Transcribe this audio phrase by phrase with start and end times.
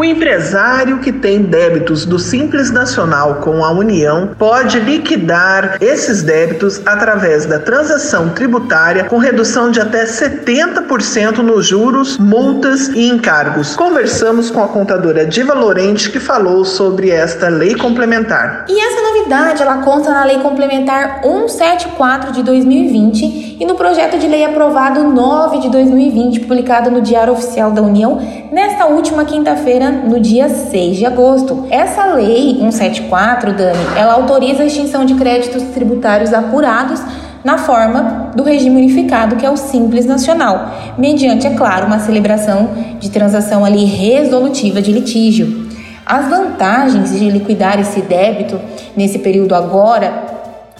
[0.00, 6.80] O empresário que tem débitos do Simples Nacional com a União pode liquidar esses débitos
[6.86, 13.76] através da transação tributária com redução de até 70% nos juros, multas e encargos.
[13.76, 18.64] Conversamos com a contadora Diva Lorente que falou sobre esta lei complementar.
[18.70, 24.26] E essa novidade ela consta na Lei Complementar 174 de 2020 e no projeto de
[24.26, 28.18] lei aprovado 9 de 2020, publicado no Diário Oficial da União
[28.50, 31.66] nesta última quinta-feira no dia 6 de agosto.
[31.70, 37.00] Essa lei 174, Dani, ela autoriza a extinção de créditos tributários apurados
[37.42, 42.70] na forma do regime unificado, que é o Simples Nacional, mediante, é claro, uma celebração
[42.98, 45.68] de transação ali resolutiva de litígio.
[46.04, 48.60] As vantagens de liquidar esse débito
[48.96, 50.12] nesse período agora,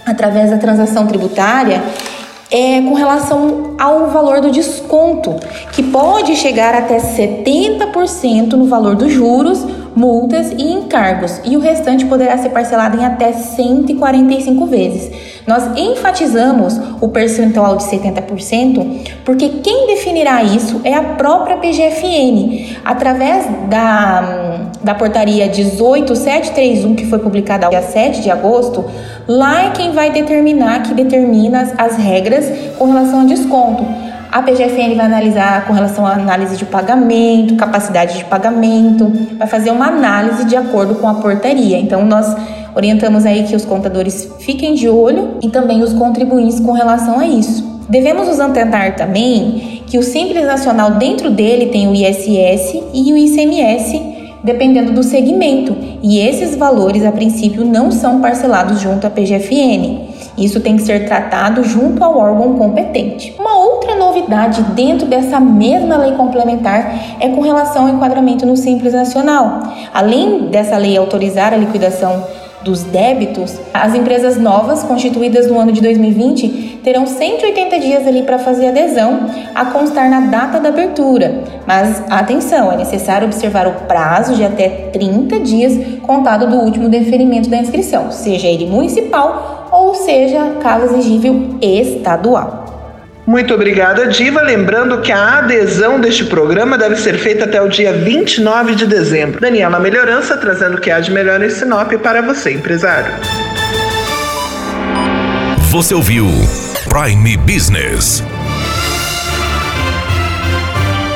[0.05, 1.83] através da transação tributária,
[2.51, 5.37] é com relação ao valor do desconto,
[5.73, 12.05] que pode chegar até 70% no valor dos juros, multas e encargos, e o restante
[12.06, 15.10] poderá ser parcelado em até 145 vezes.
[15.46, 23.46] Nós enfatizamos o percentual de 70% porque quem definirá isso é a própria PGFN, através
[23.68, 28.84] da, da portaria 18731, que foi publicada dia 7 de agosto.
[29.27, 32.46] Lá é quem vai determinar, que determina as, as regras
[32.78, 34.09] com relação ao desconto.
[34.33, 39.73] A PGFN vai analisar com relação à análise de pagamento, capacidade de pagamento, vai fazer
[39.73, 41.77] uma análise de acordo com a portaria.
[41.77, 42.36] Então, nós
[42.73, 47.27] orientamos aí que os contadores fiquem de olho e também os contribuintes com relação a
[47.27, 47.83] isso.
[47.89, 53.17] Devemos nos atentar também que o Simples Nacional dentro dele tem o ISS e o
[53.17, 60.08] ICMS dependendo do segmento, e esses valores a princípio não são parcelados junto à PGFN.
[60.39, 63.35] Isso tem que ser tratado junto ao órgão competente.
[63.39, 63.80] Uma outra
[64.30, 69.61] novidade dentro dessa mesma lei complementar é com relação ao enquadramento no Simples Nacional.
[69.92, 72.24] Além dessa lei autorizar a liquidação
[72.63, 78.39] dos débitos, as empresas novas constituídas no ano de 2020 terão 180 dias ali para
[78.39, 81.42] fazer adesão a constar na data da abertura.
[81.67, 87.48] Mas atenção, é necessário observar o prazo de até 30 dias contado do último deferimento
[87.48, 92.60] da inscrição, seja ele municipal ou seja, caso exigível estadual.
[93.30, 94.42] Muito obrigada, Diva.
[94.42, 99.41] Lembrando que a adesão deste programa deve ser feita até o dia 29 de dezembro.
[99.41, 103.13] Daniela Melhorança trazendo o que há de melhor em Sinop para você, empresário.
[105.70, 106.27] Você ouviu
[106.89, 108.20] Prime Business.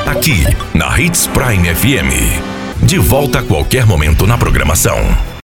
[0.07, 2.81] Aqui, na Hits Prime FM.
[2.81, 5.01] De volta a qualquer momento na programação.